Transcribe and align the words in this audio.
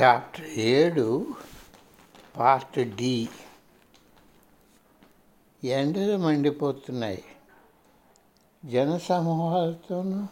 Chapter 0.00 0.46
ఏడు 0.46 1.26
part 2.36 2.96
D 2.96 3.28
ఎండలు 5.64 6.16
మండిపోతున్నాయి. 6.16 7.24
జనసమూహాలతోనూ 8.64 10.26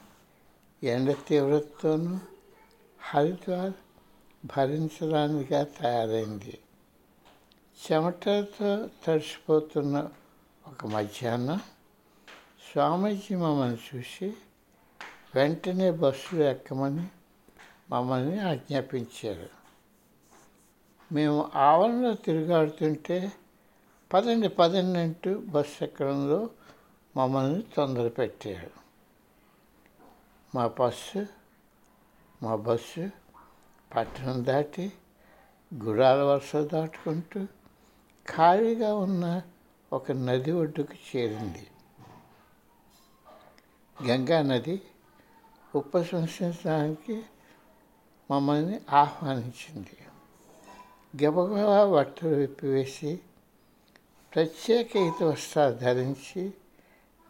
ఎండ 0.83 1.17
తీవ్రతతోనూ 1.29 2.19
హరిద్వార్ 3.03 3.73
భరించడానికిగా 4.57 5.65
తయారైంది. 5.65 6.59
చెమటలతో 7.85 8.89
తడిసిపోతున్న 9.07 10.09
ఒక 10.67 10.87
మధ్యాహ్నం 10.87 11.61
స్వామీజీ 12.73 13.35
మమ్మల్ని 13.35 13.79
చూసి 13.95 14.35
వెంటనే 15.35 15.91
బస్సులు 15.91 16.43
ఎక్కమని 16.43 17.07
మమ్మల్ని 17.91 18.39
ఆజ్ఞాపించారు. 18.39 19.49
మేము 21.13 21.51
ఆవరణలో 21.55 22.15
తిరుగాడుతుంటే 22.15 23.33
పదండి 24.13 24.49
పదండి 24.49 24.99
అంటూ 24.99 25.39
బస్సు 25.39 25.85
ఎక్కడంలో 25.85 26.51
మమ్మల్ని 27.17 27.63
తొందర 27.77 28.09
పెట్టారు. 28.09 28.71
మా 30.55 30.67
బస్సు 30.81 31.27
మా 32.43 32.57
బస్సు 32.57 33.11
పట్టణం 33.97 34.45
దాటి 34.45 34.93
గుడాల 35.85 36.23
వరుస 36.23 36.57
దాటుకుంటూ 36.57 37.45
ఖాళీగా 38.29 38.95
ఉన్న 38.95 39.43
ఒక 39.93 40.13
నది 40.13 40.53
ఒడ్డుకు 40.53 41.17
చేరింది. 41.17 41.67
గంగా 44.05 44.43
నది 44.43 44.83
ఉపసంహరించడానికి 45.75 47.23
మమ్మల్ని 48.31 48.81
ఆహ్వానించింది. 48.93 49.97
గబగబా 51.25 51.85
బట్టలు 51.85 52.35
విప్పివేసి 52.35 53.21
ప్రత్యేక 54.35 54.97
ఈత 54.97 55.23
వస్త్రాలు 55.23 55.75
ధరించి 55.75 56.53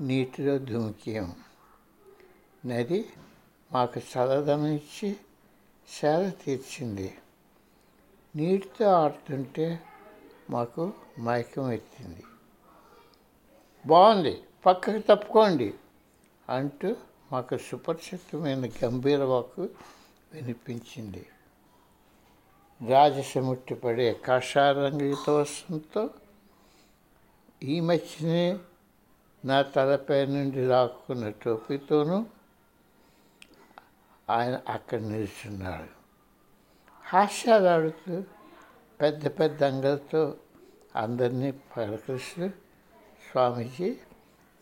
నీటిలో 0.00 0.58
దుమికాం 0.58 1.34
నది 2.66 3.08
మాకు 3.72 4.00
చల్లదనం 4.00 4.80
సేద 5.88 6.32
తీర్చింది. 6.44 7.14
నీటితో 8.36 8.84
ఆడుతుంటే 8.84 9.80
మాకు 10.50 10.92
మైకం 11.20 11.72
ఎత్తింది. 11.72 12.22
బాగుంది 13.86 14.42
పక్కకు 14.66 14.98
తప్పుకోండి 14.98 15.74
అంటూ 16.48 16.96
మాకు 17.32 17.56
సుపరిచితమైన 17.56 18.68
గంభీర 18.84 19.22
వాకు 19.22 19.68
వినిపించింది. 20.34 21.26
రాజసముట్టి 22.88 23.74
పడే 23.74 24.12
కాషారంగిత 24.12 25.30
వస్త్రంతో 25.30 26.10
ఈ 27.62 27.80
మధ్యనే 27.80 28.58
నా 29.44 29.62
తలపై 29.62 30.26
నుండి 30.26 30.66
లాక్కున్న 30.66 31.30
టోపీతోనూ 31.30 32.26
ఆయన 34.30 34.60
అక్కడ 34.68 35.00
నిల్చున్నాడు. 35.00 35.88
హాస్యాలాడుతూ 37.06 38.22
పెద్ద 39.00 39.26
పెద్ద 39.26 39.64
అంగలతో 39.64 40.36
అందరినీ 40.96 41.50
పలకరిస్తూ 41.50 42.48
స్వామీజీ 43.30 43.96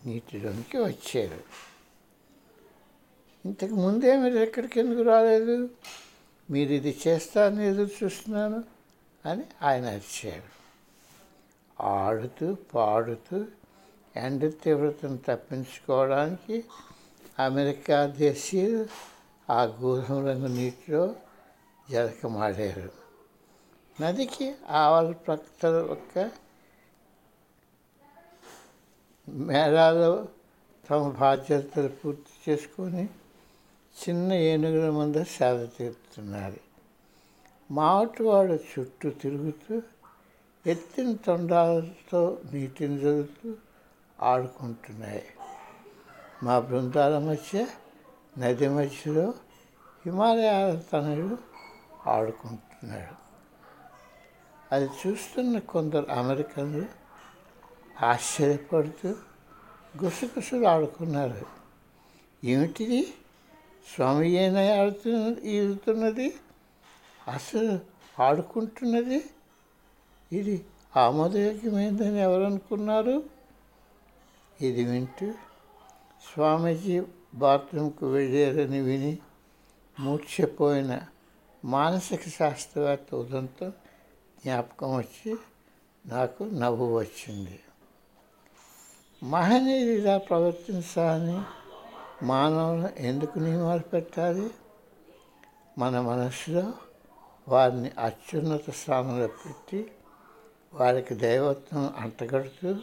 నీటిలోనికి 0.06 0.78
వచ్చారు. 0.78 1.71
ఇంతకు 3.44 3.74
ముందే 3.74 4.16
మీరు 4.16 4.38
ఎక్కడికి 4.38 4.80
ఎందుకు 4.80 5.02
రాలేదు? 5.02 5.68
మీరు 6.50 6.72
ఇది 6.72 6.98
చేస్తారని 7.06 7.68
ఎదురు 7.68 8.04
చూస్తున్నాను 8.04 8.64
అని 9.26 9.44
ఆయన 9.62 9.84
అరిచారు 9.86 10.50
ఆడుతూ 11.82 12.56
పాడుతూ 12.74 13.38
ఎండ 14.16 14.44
తీవ్రతను 14.64 15.18
తప్పించుకోవడానికి 15.28 16.64
అమెరికా 17.38 18.06
దేశీయులు 18.06 18.82
ఆ 19.50 19.62
గోధుమ 19.64 20.28
రంగు 20.28 20.48
నీటిలో 20.48 21.14
జలకమాడారు. 21.90 22.90
నదికి 24.00 24.54
ఆవల 24.70 25.12
ప్రక్కల 25.12 25.74
యొక్క 25.88 26.30
మేళాలో 29.28 30.12
తమ 30.90 31.08
బాధ్యతలు 31.08 31.88
పూర్తి 31.88 32.32
చేసుకొని 32.44 33.08
చిన్న 33.92 34.32
ఏనుగుల 34.32 34.90
మంద 34.90 35.16
సేద 35.16 35.68
తీరుతున్నారు. 35.78 36.60
మావటివాడు 37.70 38.52
చుట్టూ 38.52 39.10
తిరుగుతూ 39.10 39.82
ఎత్తిన 40.66 41.12
తొండాలతో 41.12 42.40
నీటిని 42.52 42.98
జరుగుతూ 42.98 43.54
ఆడుకుంటున్నాయి. 44.20 45.24
మా 46.42 46.58
బృందాల 46.58 47.18
మధ్య 47.18 47.66
నది 48.38 48.68
మధ్యలో 48.68 49.34
హిమాలయాల 50.06 50.78
తనయుడు 50.78 51.38
ఆడుకుంటున్నాడు. 52.08 53.14
అది 54.74 54.90
చూస్తున్న 55.06 55.58
కొందరు 55.58 56.06
అమెరికన్లు 56.10 56.86
ఆశ్చర్యపడుతూ 58.04 59.08
గుసగుసలు 60.04 60.66
ఆడుకున్నారు 60.66 61.46
ఏమిటిది? 62.44 63.14
స్వామి 63.86 64.38
అయినా 64.38 64.82
ఆడుతున్నది 64.82 65.50
ఈదుతున్నది? 65.50 66.34
అసలు 67.28 67.78
ఆడుకుంటున్నది? 68.22 69.24
ఇది 70.32 70.64
ఆమోదయోగ్యమైందని 70.96 72.18
ఎవరనుకున్నారు? 72.18 73.22
ఇది 74.60 74.84
వింటూ 74.84 75.32
స్వామీజీ 76.32 77.02
బాత్రూంకు 77.34 78.06
వెళ్ళారని 78.06 78.80
విని 78.80 79.18
మూర్చిపోయిన 80.00 81.00
మానసిక 81.64 82.28
శాస్త్రవేత్త 82.28 83.14
ఉదంతో 83.14 83.72
జ్ఞాపకం 84.44 84.96
వచ్చి 84.96 85.36
నాకు 86.06 86.44
నవ్వు 86.44 86.98
వచ్చింది. 86.98 87.60
మహనీయుడు 89.22 89.90
ఇలా 89.90 90.18
ప్రవర్తించాలని 90.18 91.42
మానవులను 92.22 92.88
ఎందుకు 92.98 93.38
నియమాలు 93.38 93.80
పెట్టాలి? 93.80 94.50
మన 95.78 96.00
మనసులో 96.00 96.72
వారిని 97.48 97.90
అత్యున్నత 97.98 98.70
స్థానంలో 98.70 99.26
పెట్టి 99.26 99.92
వారికి 100.74 101.14
దైవత్వం 101.14 101.94
అంటగడుతూ 101.96 102.76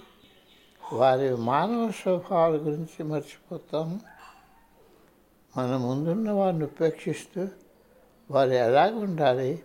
వారి 0.93 1.35
మానవ 1.35 1.91
స్వభావాల 1.91 2.51
గురించి 2.51 3.03
మర్చిపోతాము. 3.03 3.99
మన 5.57 5.77
ముందున్న 5.77 6.31
వారిని 6.31 6.63
ఉపేక్షిస్తూ 6.63 7.47
వారు 8.31 8.49
ఎలాగ 8.49 8.93
ఉండాలి? 8.93 9.63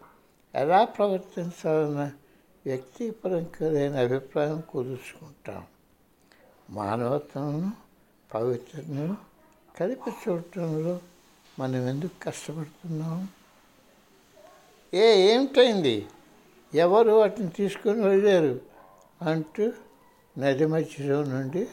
ఎలా 0.55 0.85
ప్రవర్తించాలన్న 0.85 2.11
వ్యక్తిపరంకరైన 2.67 3.97
అభిప్రాయం 3.97 4.63
కుదుర్చుకుంటాం. 4.71 5.65
మానవత్వను 6.71 7.73
పవిత్రను 8.35 9.34
కలిపి 9.81 10.11
చూడటంలో 10.11 11.01
మనం 11.59 11.89
ఎందుకు 11.89 12.25
కష్టపడుతున్నాం? 12.25 13.29
ఏ 14.95 15.35
ఏమిటైంది? 15.35 16.07
ఎవరు 16.75 17.11
వాటిని 17.11 17.49
తీసుకొని 17.49 18.01
వెళ్ళారు? 18.01 18.61
అంటూ 19.23 19.73
నది 20.39 20.67
మధ్యలో 20.67 21.25
నుండి 21.25 21.69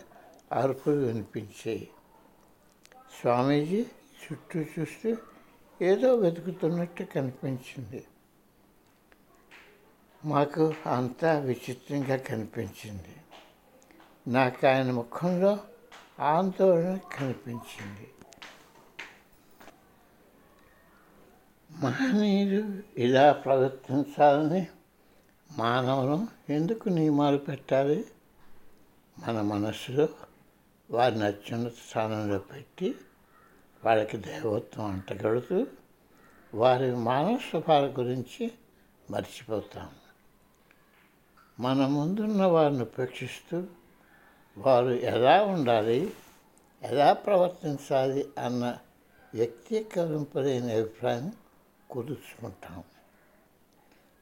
అరుపులు 0.51 0.95
వినిపించాయి. 0.95 1.89
స్వామీజీ 3.21 3.85
చుట్టూ 4.23 4.59
చూస్తూ 4.59 5.17
ఏదో 5.81 6.15
వెతుకుతున్నట్టు 6.15 7.03
కనిపించింది. 7.03 8.03
మాకు 10.25 10.73
అంతా 10.85 11.39
విచిత్రంగా 11.39 12.15
కనిపించింది. 12.15 13.15
నాకు 14.27 14.67
ఆయన 14.67 14.91
ముఖంలో 14.91 15.59
ఆందోళన 16.21 16.97
కనిపించింది 16.97 18.11
మహనీయులు 21.71 22.83
ఇలా 22.97 23.31
ప్రవర్తించాలని 23.31 24.67
మానవులు 25.57 26.27
ఎందుకు 26.51 26.89
నియమాలు 26.89 27.37
పెట్టాలి? 27.37 28.05
మన 29.19 29.41
మనస్సులో 29.41 30.09
వారిని 30.91 31.23
అత్యున్నత 31.23 31.71
స్థానంలో 31.71 32.39
పెట్టి 32.39 32.95
వాళ్ళకి 33.85 34.17
దైవత్వం 34.17 34.85
అంటగడుతూ 34.85 35.67
వారి 36.53 36.95
మానవ 36.95 37.37
స్వభావాల 37.37 37.93
గురించి 37.99 38.51
మర్చిపోతాం. 39.11 39.89
మన 41.59 41.87
ముందున్న 41.87 42.45
వారిని 42.45 42.81
ఉపేక్షిస్తూ 42.81 43.63
వారు 44.57 44.87
ఎలా 44.87 45.43
ఉండాలి 45.43 46.13
ఎలా 46.83 47.13
ప్రవర్తించాలి 47.13 48.29
అన్న 48.39 48.77
వ్యక్తీకరింపలేని 49.33 50.73
అభిప్రాయం 50.73 51.31
కుదుర్చుకుంటాం. 51.89 52.83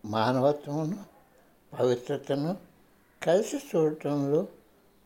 మానవత్వమును 0.06 1.06
పవిత్రతను 1.80 2.58
కలిసి 3.24 3.58
చూడటంలో 3.58 4.48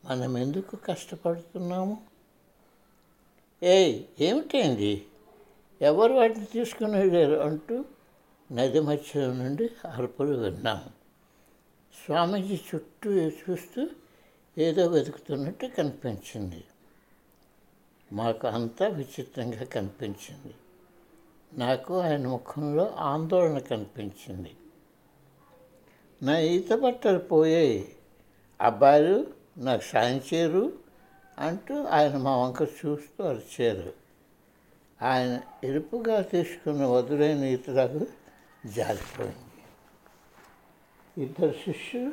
మనం 0.04 0.38
ఎందుకు 0.38 0.76
కష్టపడుతున్నాము? 0.76 2.02
ఏయ్ 3.62 4.04
ఏమిటండి 4.20 5.02
ఎవరు 5.82 6.12
వాటిని 6.12 6.44
తీసుకుని 6.44 6.98
వెళ్ళారు 6.98 7.42
అంటూ 7.42 7.84
నది 8.52 8.80
మధ్యలో 8.80 9.32
నుండి 9.32 9.70
అరుపులు 9.86 10.38
విన్నాము 10.38 10.90
స్వామీజీ 12.04 12.60
చుట్టూ 12.74 13.10
చూస్తూ 13.10 13.86
ఏదో 14.58 14.86
వెతుకుతున్నట్టు 14.86 15.66
కనిపించింది. 15.66 16.64
మాకు 18.12 18.48
అంతా 18.48 18.86
విచిత్రంగా 18.86 19.64
కనిపించింది. 19.64 20.54
నాకు 21.52 22.00
ఆయన 22.00 22.26
ముఖంలో 22.26 22.94
ఆందోళన 22.96 23.58
కనిపించింది. 23.58 24.56
నా 26.22 26.38
ఈత 26.38 26.72
బట్టలు 26.72 27.18
పోయాయి. 27.18 27.96
అబ్బాయిలు 28.60 29.26
నాకు 29.58 29.82
సాయం 29.82 30.20
చేయరు 30.34 30.72
అంటూ 31.38 31.84
ఆయన 31.84 32.16
మా 32.16 32.36
వంక 32.36 32.62
చూస్తూ 32.62 33.24
అరిచారు. 33.24 33.92
ఆయన 35.02 35.40
ఎరుపుగా 35.64 36.22
తీసుకున్న 36.22 36.86
వదులైన 36.86 37.44
ఈతలకు 37.44 38.06
జారిపోయింది. 38.66 39.38
ఇద్దరు 41.24 41.52
శిష్యులు 41.52 42.12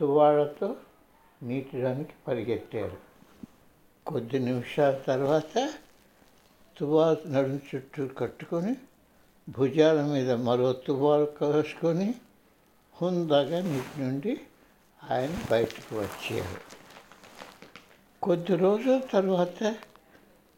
తువాళ్ళతో 0.00 0.76
నీటిలోనికి 1.42 2.12
పరిగెట్టారు. 2.28 2.96
కొద్ది 4.06 4.38
నిమిషాల 4.38 4.92
తర్వాత 4.92 5.72
తువాలు 6.78 7.28
నడుము 7.28 7.60
చుట్టూ 7.74 8.08
కట్టుకొని 8.08 8.76
భుజాల 9.48 10.02
మీద 10.02 10.30
మరో 10.30 10.72
తువాలు 10.72 11.24
కోసుకొని 11.24 12.14
హుందాగా 13.02 13.60
నీటి 13.62 14.00
నుండి 14.00 14.40
ఆయన 15.10 15.30
బయటకు 15.50 15.98
వచ్చారు. 15.98 16.60
కొద్ది 18.22 18.56
రోజుల 18.56 19.00
తర్వాత 19.12 19.76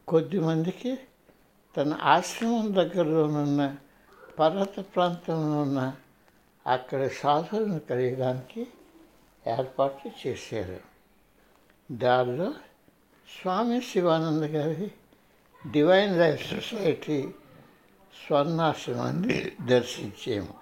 కొద్ది 0.09 0.41
మందికి 0.41 0.99
తన 1.77 1.99
ఆశ్రమం 2.03 2.75
దగ్గరలోనున్న 2.75 3.77
పర్వత 4.39 4.81
ప్రాంతంలో 4.95 5.63
ఉన్న 5.63 5.95
అక్కడ 6.67 7.09
సాధువులను 7.09 7.79
కలిగడానికి 7.79 8.67
ఏర్పాట్లు 9.47 10.29
చేశారు. 10.29 10.81
దారిలో 11.93 12.53
స్వామి 13.41 13.81
శివానంద 13.81 14.43
గారి 14.43 14.91
డివైన్ 15.71 16.19
లైఫ్ 16.19 16.51
సొసైటీ 16.51 17.31
స్వర్ణాశ్రమాన్ని 18.27 19.53
దర్శించాము. 19.67 20.55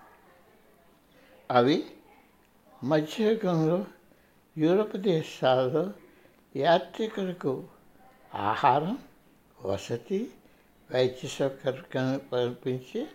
అవి 1.51 1.87
మధ్యయుగంలో 2.85 3.87
యూరప్ 4.59 4.97
దేశాల్లో 4.97 5.93
యాత్రికులకు 6.57 7.65
ఆహారం 8.35 8.99
వసతి 9.65 10.31
వైద్య 10.93 11.29
సౌకర్యం 11.29 12.21
పంపించే 12.33 13.09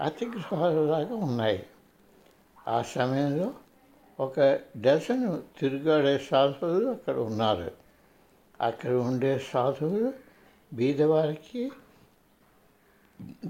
అతి 0.00 0.26
గృహాలలాగా 0.26 1.14
ఉన్నాయి. 1.14 1.66
ఆ 2.68 2.82
సమయంలో 2.82 3.54
ఒక 4.22 4.58
డజను 4.76 5.42
తిరుగాడే 5.58 6.18
సాధువులు 6.18 6.86
అక్కడ 6.86 7.16
ఉన్నారు. 7.16 7.72
అక్కడ 8.60 8.90
ఉండే 8.90 9.46
సాధువులు 9.52 10.12
బీదవారికి 10.72 11.72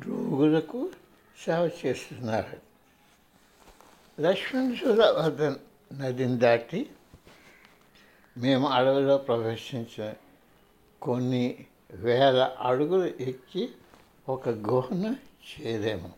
రోగులకు 0.07 0.91
సేవ 1.45 1.71
చేస్తున్నారు. 1.87 2.57
లక్ష్మణ్ 4.21 4.77
నదిని 6.01 6.39
దాటి 6.39 6.91
మేము 8.39 8.69
అడవిలో 8.69 9.17
ప్రవేశించిన 9.17 10.15
కొన్ని 11.03 11.67
వేల 11.93 12.57
అడుగులు 12.61 13.23
ఎక్కి 13.23 13.69
ఒక 14.29 14.49
గుహను 14.49 15.17
చేరాము. 15.53 16.13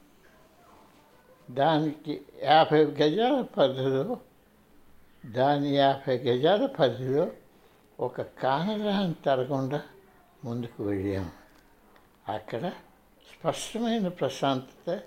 దానికి 1.50 2.20
యాభై 2.42 2.84
గజాల 2.84 3.40
పరిధిలో 3.40 4.20
దాని 5.24 5.76
యాభై 5.76 6.18
గజాల 6.18 6.66
పరిధిలో 6.66 7.30
ఒక 8.00 8.22
కానరాన్ని 8.22 9.14
తరగకుండా 9.26 9.82
ముందుకు 10.44 10.82
వెళ్ళాము 10.84 11.30
అక్కడ 12.32 12.68
స్పష్టమైన 13.32 14.08
ప్రశాంతత 14.08 15.00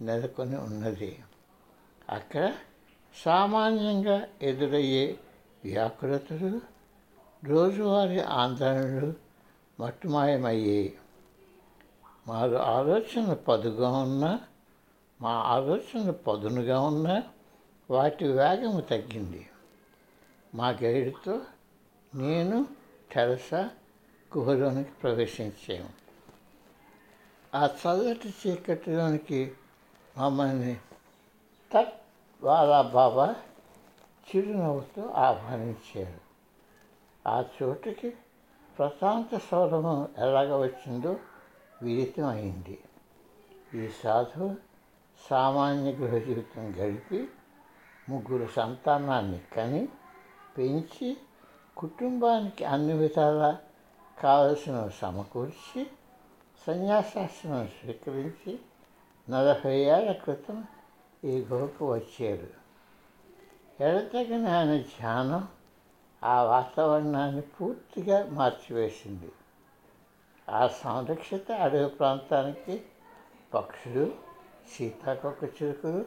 నెలకొని 0.00 0.56
ఉన్నది. 0.56 1.18
అక్కడ 2.08 2.54
సామాన్యంగా 3.24 4.28
ఎదురయ్యే 4.42 5.18
వ్యాకులతలు 5.64 6.60
రోజువారీ 7.44 8.20
ఆందోళనలు 8.20 9.14
మట్టుమాయమయ్యాయి. 9.80 10.98
మారు 12.28 12.56
ఆలోచన 12.56 13.32
పదుగా 13.32 13.88
ఉన్నా 13.88 14.40
మా 15.20 15.30
ఆలోచన 15.30 16.10
పదునుగా 16.10 16.80
ఉన్నా 16.80 17.22
వాటి 17.90 18.24
వేగము 18.24 18.80
తగ్గింది. 18.80 19.48
మా 20.54 20.68
గైడ్తో 20.68 21.40
నేను 22.14 22.66
తెరసా 23.12 23.70
గుహలోనికి 24.36 24.90
ప్రవేశించాము. 24.90 25.88
ఆ 27.54 27.66
చల్లటి 27.66 28.28
చీకటిలోనికి 28.28 29.52
మమ్మల్ని 30.18 30.76
తట్ 31.74 31.92
వాలా 32.42 32.82
బాబా 32.82 33.36
చిరునవ్వుతో 34.28 35.02
ఆహ్వానించారు. 35.08 36.20
ఆ 37.28 37.44
చోటుకి 37.62 38.12
ప్రశాంత 38.78 39.40
సౌరభం 39.50 40.08
ఎలాగ 40.18 40.56
వచ్చిందో 40.56 41.16
విదితం 41.82 42.24
అయింది. 42.24 42.78
ఈ 43.74 43.88
సాధువు 44.04 44.56
సామాన్య 45.30 45.92
గృహ 45.92 46.18
జీవితం 46.18 46.70
గడిపి 46.70 47.28
ముగ్గురు 48.08 48.46
సంతానాన్ని 48.46 49.40
కని 49.56 49.88
పెంచి 50.58 51.16
కుటుంబానికి 51.76 52.64
అన్ని 52.64 52.92
విధాలా 52.92 53.58
కావలసిన 54.22 54.88
సమకూర్చి 54.88 55.86
సన్యాసాశ్రమం 56.66 57.66
స్వీకరించి 57.66 58.58
నలభై 59.30 59.78
ఏళ్ళ 59.78 60.12
క్రితం 60.12 60.64
ఈ 61.24 61.40
గుహకు 61.40 61.92
వచ్చారు. 61.92 62.48
ఎడతగిన 63.80 64.48
ఆయన 64.48 64.76
ధ్యానం 64.76 65.48
ఆ 66.24 66.42
వాతావరణాన్ని 66.42 67.40
పూర్తిగా 67.40 68.30
మార్చివేసింది. 68.30 69.32
ఆ 70.48 70.66
సంరక్షిత 70.66 71.52
అడవి 71.52 71.90
ప్రాంతానికి 71.90 72.82
పక్షులు 73.54 74.14
సీతాకొక 74.76 75.44
చిలుకలు 75.44 76.04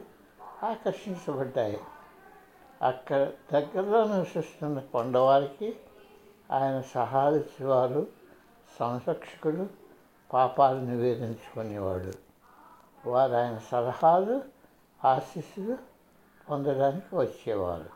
ఆకర్షించబడ్డాయి. 0.64 1.80
అక్కడ 2.82 3.28
దగ్గరలో 3.52 4.04
నివసిస్తున్న 4.04 4.78
కొండవారికి 4.78 5.76
ఆయన 6.50 6.80
సహాయించేవారు 6.80 8.06
సంరక్షకుడు 8.78 9.66
పాపాలు 10.32 10.78
నివేదించుకునేవాడు. 10.78 12.12
వారు 13.08 13.32
ఆయన 13.32 13.60
సలహాలు 13.72 14.42
ఆశీస్సులు 15.04 15.78
పొందడానికి 16.50 17.16
వచ్చేవారు. 17.16 17.90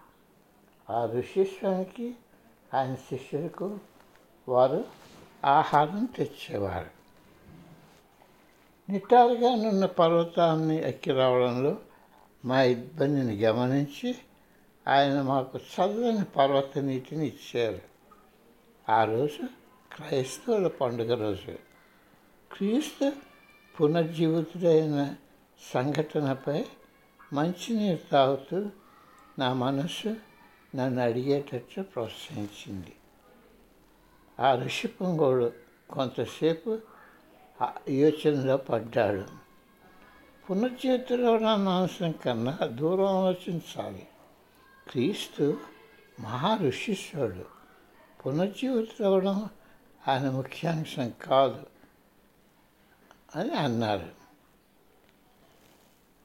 ఆ 0.92 1.06
ఋషీశ్వరునికి 1.06 2.16
ఆయన 2.74 2.94
శిష్యులకు 2.94 3.78
వారు 4.48 4.84
ఆహారం 5.44 6.04
తెచ్చేవారు. 6.04 7.04
నిటారుగా 8.92 9.54
నున్న 9.54 9.86
పర్వతాన్ని 9.86 10.88
ఎక్కి 10.88 11.12
రావడంలో 11.12 11.76
మా 12.44 12.62
ఇబ్బందిని 12.62 13.40
గమనించి 13.40 14.16
ఆయన 14.88 15.22
మాకు 15.22 15.58
చల్లని 15.58 16.24
పర్వత 16.24 16.78
నీటిని 16.78 17.26
ఇచ్చారు. 17.26 17.80
ఆ 18.92 19.04
రోజు 19.04 19.46
క్రైస్తవుల 19.92 20.66
పండుగ 20.66 21.14
రోజు. 21.14 21.52
క్రీస్తు 22.52 23.12
పునర్జీవితుడైన 23.80 25.14
సంఘటనపై 25.74 26.64
మంచినీరు 27.32 28.10
తాగుతూ 28.12 28.66
నా 29.38 29.52
మనసు 29.52 30.16
నన్ను 30.76 31.02
అడిగేటట్టు 31.02 31.80
ప్రోత్సహించింది. 31.80 32.96
ఆ 34.40 34.54
ఋషి 34.54 34.88
పొంగోడు 34.88 35.52
కొంతసేపు 35.90 36.78
యోచనలో 37.88 38.56
పడ్డాడు. 38.56 39.24
పునర్జీవితంలో 40.50 41.32
అవసరం 41.72 42.12
కన్నా 42.12 42.58
దూరం 42.66 43.06
ఆలోచించాలి. 43.06 44.06
క్రీస్తు 44.88 45.58
మహా 46.20 46.56
ఋషిశ్వరుడు 46.56 47.44
పునర్జీవితం 48.22 49.48
ఆయన 50.08 50.30
ముఖ్యాంశం 50.30 51.12
కాదు 51.22 51.66
అని 53.36 53.54
అన్నారు. 53.54 54.10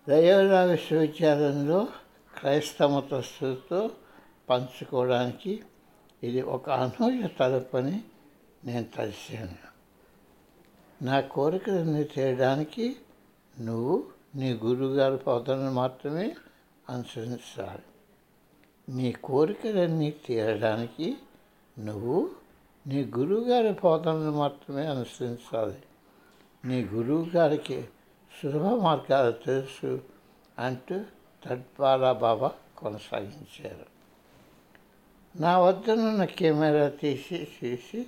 దయోలా 0.09 0.63
విశ్వవిద్యాలయంలో 0.63 1.87
క్రైస్తమతస్తులతో 2.37 3.91
పంచుకోవడానికి 4.49 5.63
ఇది 6.23 6.41
ఒక 6.41 6.69
అనూహ్య 6.69 7.27
తలుపని 7.27 8.03
నేను 8.65 8.85
తలిచాను. 8.95 9.69
నా 11.03 11.21
కోరికలన్నీ 11.21 12.09
చేయడానికి 12.19 12.95
నువ్వు 13.59 14.07
నీ 14.35 14.53
గురువుగారి 14.53 15.17
పోతను 15.17 15.71
మాత్రమే 15.71 16.35
అనుసరించాలి. 16.89 17.81
నీ 18.89 19.11
కోరికలన్నీ 19.11 20.11
తీరడానికి 20.11 21.17
నువ్వు 21.79 22.29
నీ 22.87 23.05
గురువుగారి 23.17 23.71
బోధనను 23.71 24.31
మాత్రమే 24.31 24.85
అనుసరించాలి. 24.85 25.77
నీ 26.65 26.83
గురువుగారికి 26.83 27.87
సులభ 28.43 28.65
మార్గాలు 28.65 29.31
తెలుసు 29.31 30.01
అంటూ 30.59 31.01
తడ్పాలా 31.45 32.13
బాబా 32.13 32.51
కొనసాగించారు. 32.77 33.85
నా 35.41 35.59
వద్దనున్న 35.59 36.25
కెమెరా 36.25 36.89
తీసి 36.89 37.47
తీసి 37.61 38.05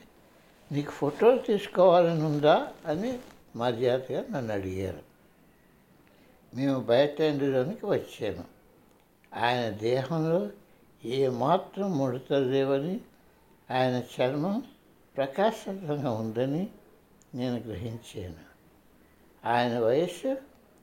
నీకు 0.71 0.91
ఫోటోలు 0.91 1.37
తీసుకోవాలని 1.37 2.23
ఉందా 2.23 2.73
అని 2.85 3.19
మర్యాదగా 3.55 4.23
నన్ను 4.31 4.53
అడిగారు. 4.53 4.99
మేము 6.55 6.79
బయట 6.79 7.21
ఎండులోనికి 7.21 7.85
వచ్చాము. 7.85 8.43
ఆయన 9.33 9.69
దేహంలో 9.69 10.49
ఏమాత్రం 11.05 11.97
ముడతలు 11.97 12.45
లేవని 12.45 12.99
ఆయన 13.71 14.03
చర్మం 14.21 14.63
ప్రకాశవంతంగా 15.17 16.11
ఉందని 16.11 16.69
నేను 17.35 17.59
గ్రహించాను. 17.59 18.51
ఆయన 19.45 19.79
వయస్సు 19.79 20.37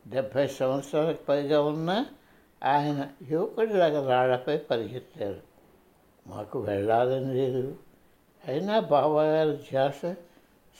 డెబ్భై 0.08 0.46
సంవత్సరాలకు 0.46 1.24
పైగా 1.24 1.62
ఉన్న 1.62 2.06
ఆయన 2.64 3.08
యువకుడిలాగా 3.28 4.08
రాళ్ళపై 4.08 4.56
పరిగెత్తారు 4.56 5.40
మాకు 6.26 6.60
వెళ్ళాలని 6.60 7.34
లేదు. 7.34 7.76
అయినా 8.48 8.80
బాబాగారి 8.80 9.56
ధ్యాస 9.56 10.14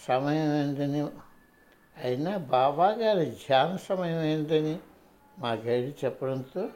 సమయం 0.08 1.20
అయినా 2.04 2.36
బాబాగారి 2.36 3.30
ధ్యాన 3.30 3.76
సమయం 3.76 4.80
మా 5.38 5.52
గైడ్ 5.52 6.04
చెప్పడంతో 6.04 6.68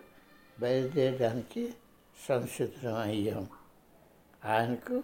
బయలుదేరడానికి 0.60 1.74
సంసిద్ధం 2.28 2.94
అయ్యాం. 2.94 3.46
ఆయనకు 4.44 5.02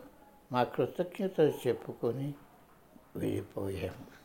మా 0.53 0.65
కృతజ్ఞతలు 0.65 1.53
చెప్పుకొని 1.67 2.35
వెళ్ళిపోయాము 3.17 4.18